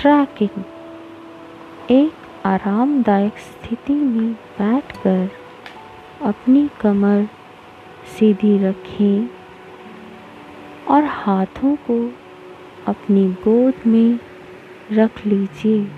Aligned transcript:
Trekking. 0.00 0.64
एक 1.90 2.12
आरामदायक 2.46 3.38
स्थिति 3.38 3.92
में 3.92 4.32
बैठकर 4.32 5.30
अपनी 6.22 6.70
कमर 6.80 7.28
सीधी 8.06 8.58
रखें 8.58 9.28
और 10.88 11.04
हाथों 11.04 11.76
को 11.76 12.12
अपनी 12.86 13.24
गोद 13.32 13.74
में 13.86 14.18
रख 14.92 15.26
लीजिए। 15.26 15.90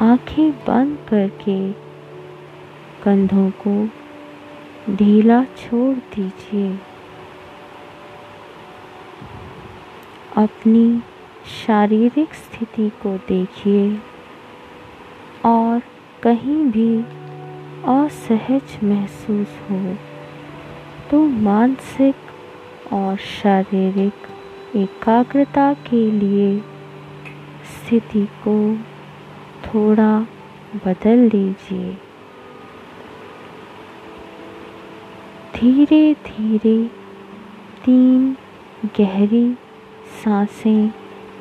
आँखें 0.00 0.50
बंद 0.52 0.98
करके 1.08 1.72
कंधों 3.02 3.50
को 3.66 3.88
ढीला 4.96 5.44
छोड़ 5.44 5.96
दीजिए। 5.96 6.78
अपनी 10.36 11.02
शारीरिक 11.46 12.34
स्थिति 12.34 12.90
को 12.90 13.16
देखिए 13.16 13.98
और 15.44 15.82
कहीं 16.22 16.64
भी 16.70 17.02
असहज 17.84 18.84
महसूस 18.84 19.58
हो 19.70 19.96
तो 21.10 21.24
मानसिक 21.24 22.14
और 22.92 23.16
शारीरिक 23.16 24.12
एकाग्रता 24.76 25.74
के 25.74 26.10
लिए 26.10 26.60
स्थिति 27.64 28.28
को 28.46 28.76
थोड़ा 29.66 30.26
बदल 30.86 31.18
लीजिए। 31.18 31.92
धीरे 35.54 36.14
धीरे 36.14 36.90
तीन 37.84 38.36
गहरी 38.98 39.54
साँसें 40.24 40.90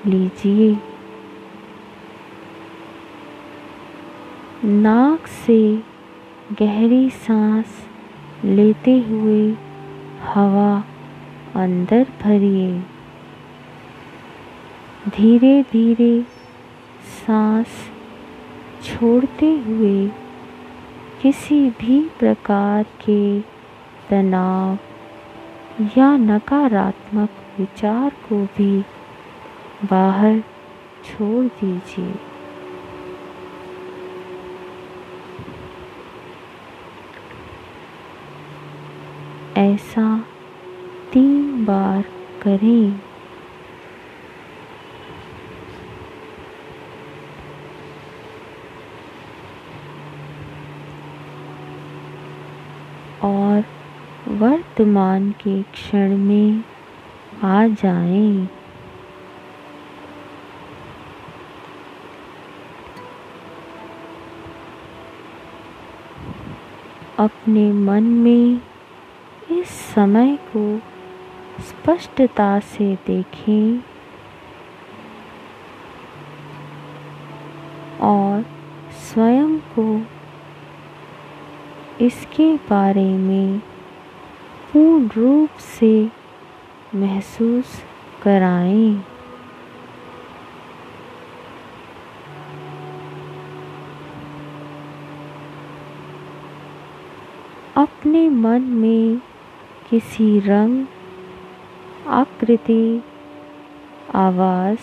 लीजिए। 0.08 0.78
नाक 4.66 5.28
से 5.28 5.84
गहरी 6.52 7.10
सांस 7.10 7.66
लेते 8.46 9.00
हुए 9.00 9.56
हवा 10.24 10.84
अंदर 11.56 12.06
भरिए। 12.22 12.72
धीरे 15.10 15.64
धीरे 15.64 16.22
सांस 17.04 17.68
छोड़ते 18.84 19.52
हुए 19.68 20.08
किसी 21.22 21.70
भी 21.70 22.00
प्रकार 22.20 22.84
के 22.84 23.40
तनाव 24.10 24.78
या 25.98 26.16
नकारात्मक 26.18 27.30
विचार 27.60 28.10
को 28.10 28.44
भी 28.58 28.84
बाहर 29.84 30.40
छोड़ 31.06 31.46
दीजिए 31.46 32.14
ऐसा 39.58 40.26
तीन 41.14 41.66
बार 41.66 42.04
करें 42.42 43.00
और 53.24 53.64
वर्तमान 54.28 55.32
के 55.32 55.62
क्षण 55.64 56.18
में 56.18 56.64
आ 57.44 57.68
जाएँ। 57.68 58.59
अपने 67.20 67.72
मन 67.72 68.04
में 68.04 68.62
इस 69.52 69.70
समय 69.96 70.36
को 70.56 70.80
स्पष्टता 71.64 72.60
से 72.60 72.96
देखें 73.08 73.80
और 78.02 78.46
स्वयं 79.02 79.58
को 79.78 79.86
इसके 82.06 82.54
बारे 82.70 83.10
में 83.18 83.60
पूर्ण 84.74 85.10
रूप 85.16 85.58
से 85.60 85.94
महसूस 86.96 87.82
कराएँ। 88.24 88.96
अपने 98.00 98.30
मन 98.30 98.62
में 98.62 99.22
किसी 99.90 100.40
रंग, 100.40 100.86
आकृति, 102.08 103.04
आवाज़, 104.16 104.80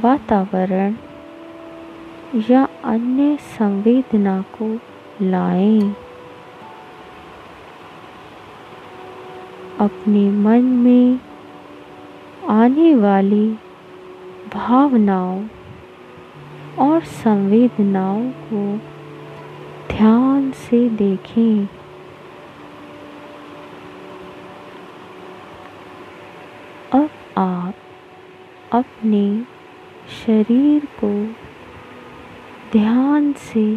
वातावरण 0.00 0.94
या 2.50 2.68
अन्य 2.84 3.36
संवेदना 3.36 4.40
को 4.40 4.80
लाएँ। 5.22 5.94
अपने 9.80 10.30
मन 10.30 10.62
में 10.62 11.20
आने 12.48 12.94
वाली 12.94 13.56
भावनाओं 14.54 15.46
और 16.78 17.00
संवेदनाओं 17.00 18.30
को 18.30 18.80
ध्यान 19.96 20.50
से 20.50 20.88
देखें। 20.88 21.66
अब 26.92 27.10
आप 27.38 27.74
अपने 28.72 29.42
शरीर 30.26 30.84
को 31.04 31.10
ध्यान 32.72 33.32
से 33.32 33.76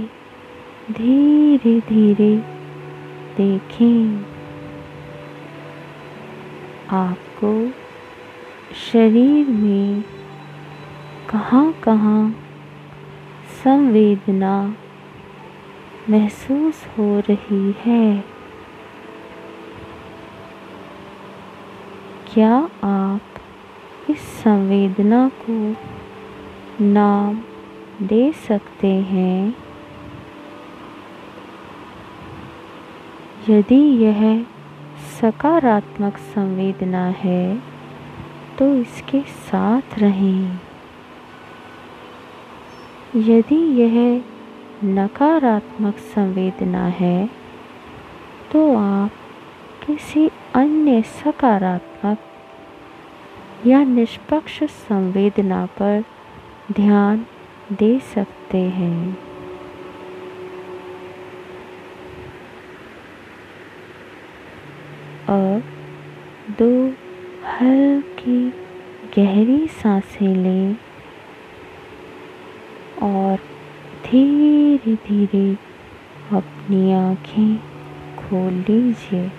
धीरे 0.92 1.80
धीरे 1.80 2.38
देखें। 3.38 4.26
आपको 6.90 7.72
शरीर 8.92 9.48
में 9.48 10.04
कहाँ 11.30 11.74
कहाँ 11.84 12.36
संवेदना 13.64 14.76
महसूस 16.10 16.86
हो 16.98 17.20
रही 17.20 17.76
है। 17.80 18.24
क्या 22.34 22.70
आप 22.84 23.22
इस 24.10 24.20
संवेदना 24.20 25.32
को 25.42 25.76
नाम 26.84 27.42
दे 28.08 28.32
सकते 28.32 28.88
हैं? 28.88 29.56
यदि 33.50 33.76
यह 33.76 34.44
सकारात्मक 35.22 36.18
संवेदना 36.18 37.06
है 37.08 37.64
तो 38.60 38.74
इसके 38.76 39.22
साथ 39.22 40.00
रहें। 40.00 40.60
यदि 43.16 43.56
यह 43.56 44.24
नकारात्मक 44.84 45.98
संवेदना 45.98 46.84
है 47.00 47.30
तो 48.52 48.60
आप 48.76 49.12
किसी 49.86 50.30
अन्य 50.56 51.02
सकारात्मक 51.02 52.18
या 53.68 53.84
निष्पक्ष 53.84 54.64
संवेदना 54.64 55.66
पर 55.80 56.04
ध्यान 56.72 57.26
दे 57.72 58.00
सकते 58.14 58.62
हैं। 58.78 59.18
अब 65.30 65.64
दो 66.60 66.72
हल्की 67.46 68.42
गहरी 69.18 69.68
साँसें 69.68 70.36
लें 70.36 70.76
और 73.04 73.49
धीरे 74.10 74.96
धीरे 74.96 75.54
अपनी 76.38 76.94
आँखें 76.94 77.58
खोल 78.18 78.54
लीजिए। 78.54 79.39